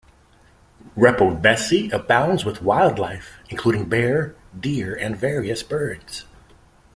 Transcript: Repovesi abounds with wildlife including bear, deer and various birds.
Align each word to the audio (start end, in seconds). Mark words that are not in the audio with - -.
Repovesi 0.97 1.93
abounds 1.93 2.43
with 2.43 2.63
wildlife 2.63 3.37
including 3.51 3.87
bear, 3.87 4.33
deer 4.59 4.95
and 4.95 5.15
various 5.15 5.61
birds. 5.61 6.25